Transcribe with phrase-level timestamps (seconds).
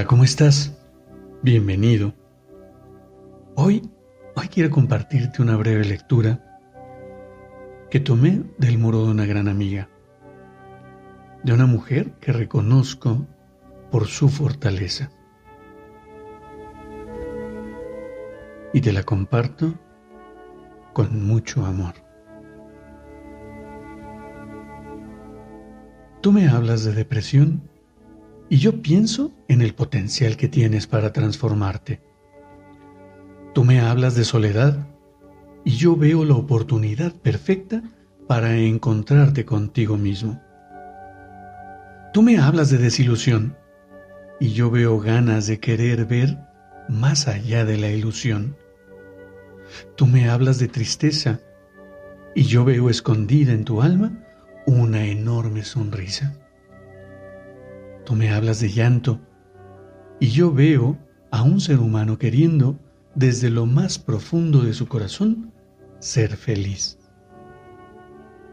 [0.00, 0.74] Hola, ¿cómo estás?
[1.42, 2.14] Bienvenido.
[3.54, 3.90] Hoy,
[4.34, 6.58] hoy quiero compartirte una breve lectura
[7.90, 9.90] que tomé del muro de una gran amiga,
[11.44, 13.26] de una mujer que reconozco
[13.90, 15.10] por su fortaleza.
[18.72, 19.74] Y te la comparto
[20.94, 21.92] con mucho amor.
[26.22, 27.68] Tú me hablas de depresión
[28.50, 32.02] y yo pienso en el potencial que tienes para transformarte.
[33.54, 34.88] Tú me hablas de soledad
[35.64, 37.82] y yo veo la oportunidad perfecta
[38.26, 40.42] para encontrarte contigo mismo.
[42.12, 43.56] Tú me hablas de desilusión
[44.40, 46.36] y yo veo ganas de querer ver
[46.88, 48.56] más allá de la ilusión.
[49.96, 51.40] Tú me hablas de tristeza
[52.34, 54.12] y yo veo escondida en tu alma
[54.66, 56.34] una enorme sonrisa.
[58.10, 59.20] Me hablas de llanto
[60.18, 60.98] y yo veo
[61.30, 62.78] a un ser humano queriendo
[63.14, 65.52] desde lo más profundo de su corazón
[66.00, 66.98] ser feliz.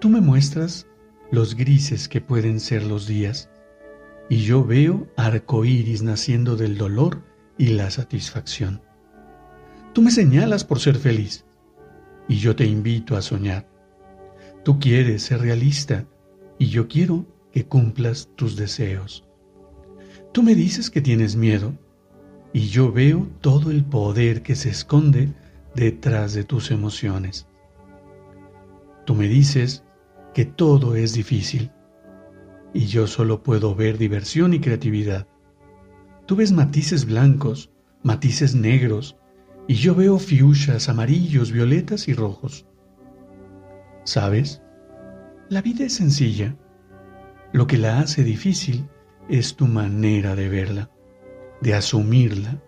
[0.00, 0.86] Tú me muestras
[1.30, 3.50] los grises que pueden ser los días
[4.30, 7.22] y yo veo arcoíris naciendo del dolor
[7.58, 8.80] y la satisfacción.
[9.92, 11.44] Tú me señalas por ser feliz
[12.26, 13.68] y yo te invito a soñar.
[14.64, 16.06] Tú quieres ser realista
[16.58, 19.26] y yo quiero que cumplas tus deseos.
[20.32, 21.74] Tú me dices que tienes miedo
[22.54, 25.34] y yo veo todo el poder que se esconde
[25.74, 27.46] detrás de tus emociones.
[29.04, 29.84] Tú me dices
[30.32, 31.70] que todo es difícil
[32.72, 35.26] y yo solo puedo ver diversión y creatividad.
[36.24, 37.70] Tú ves matices blancos,
[38.02, 39.18] matices negros
[39.68, 42.64] y yo veo fiuchas, amarillos, violetas y rojos.
[44.04, 44.62] ¿Sabes?
[45.50, 46.56] La vida es sencilla.
[47.52, 48.88] Lo que la hace difícil
[49.28, 50.90] es tu manera de verla,
[51.60, 52.62] de asumirla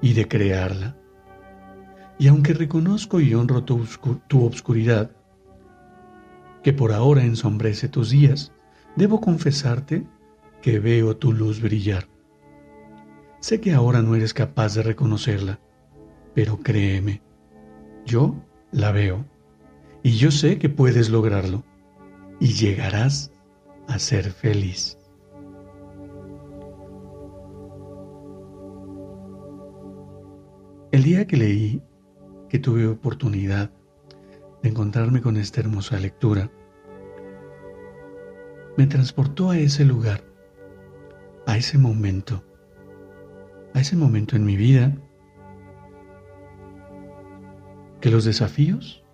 [0.00, 0.96] y de crearla.
[2.18, 3.86] Y aunque reconozco y honro tu,
[4.28, 5.10] tu obscuridad,
[6.62, 8.52] que por ahora ensombrece tus días,
[8.96, 10.06] debo confesarte
[10.62, 12.08] que veo tu luz brillar.
[13.40, 15.60] Sé que ahora no eres capaz de reconocerla,
[16.34, 17.22] pero créeme,
[18.06, 18.34] yo
[18.72, 19.26] la veo
[20.02, 21.64] y yo sé que puedes lograrlo
[22.40, 23.30] y llegarás
[23.86, 24.98] a ser feliz.
[31.04, 31.82] Día que leí,
[32.48, 33.70] que tuve oportunidad
[34.62, 36.50] de encontrarme con esta hermosa lectura,
[38.78, 40.24] me transportó a ese lugar,
[41.46, 42.42] a ese momento,
[43.74, 44.96] a ese momento en mi vida
[48.00, 49.04] que los desafíos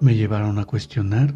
[0.00, 1.32] me llevaron a cuestionar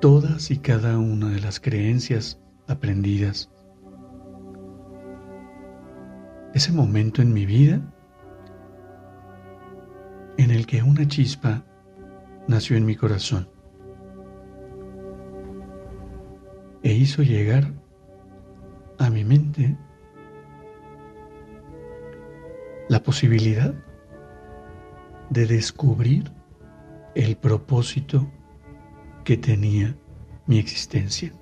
[0.00, 2.38] todas y cada una de las creencias
[2.68, 3.50] aprendidas
[6.54, 7.80] ese momento en mi vida
[10.36, 11.64] en el que una chispa
[12.48, 13.48] nació en mi corazón
[16.82, 17.72] e hizo llegar
[18.98, 19.76] a mi mente
[22.88, 23.74] la posibilidad
[25.28, 26.32] de descubrir
[27.14, 28.28] el propósito
[29.24, 29.96] que tenía
[30.46, 31.32] mi existencia.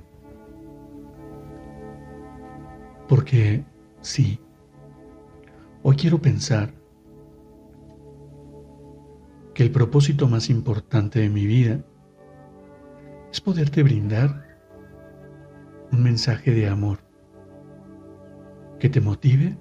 [3.09, 3.65] Porque
[4.03, 4.39] sí,
[5.91, 6.75] Hoy quiero pensar
[9.55, 11.83] que el propósito más importante de mi vida
[13.33, 14.59] es poderte brindar
[15.91, 16.99] un mensaje de amor
[18.79, 19.57] que te motive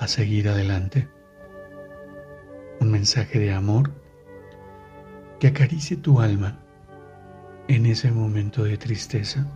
[0.00, 1.08] a seguir adelante.
[2.80, 3.92] Un mensaje de amor
[5.38, 6.58] que acaricie tu alma
[7.68, 9.46] en ese momento de tristeza.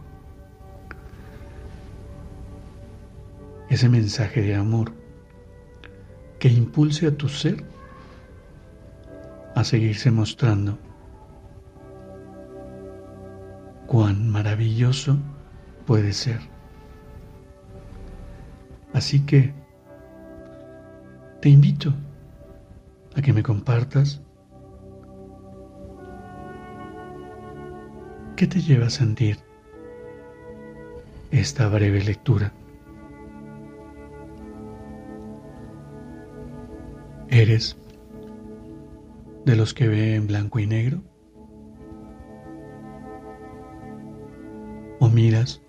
[3.69, 5.04] Ese mensaje de amor
[6.45, 7.65] que impulse a tu ser
[9.55, 10.77] a seguirse mostrando
[13.87, 15.17] cuán maravilloso
[15.87, 16.41] puede ser.
[18.93, 19.55] Así que
[21.41, 21.95] te invito
[23.17, 24.21] a que me compartas
[28.37, 29.39] qué te lleva a sentir
[31.31, 32.53] esta breve lectura.
[37.29, 37.77] ¿Eres
[39.45, 41.03] de los que ve en blanco y negro?
[45.01, 45.61] ¿O miras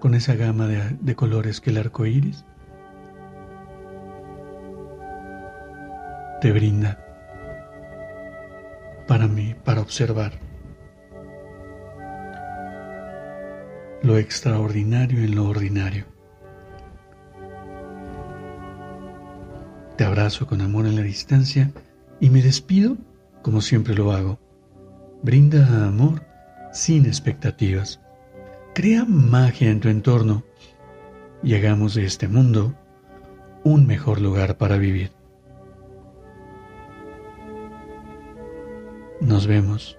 [0.00, 2.44] con esa gama de, de colores que el arco iris
[6.40, 7.02] te brinda
[9.06, 10.32] para mí, para observar
[14.02, 16.15] lo extraordinario en lo ordinario.
[20.16, 21.70] Abrazo con amor en la distancia
[22.20, 22.96] y me despido
[23.42, 24.38] como siempre lo hago.
[25.22, 26.22] Brinda amor
[26.72, 28.00] sin expectativas.
[28.74, 30.42] Crea magia en tu entorno
[31.42, 32.74] y hagamos de este mundo
[33.62, 35.10] un mejor lugar para vivir.
[39.20, 39.98] Nos vemos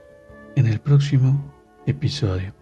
[0.56, 1.54] en el próximo
[1.86, 2.57] episodio.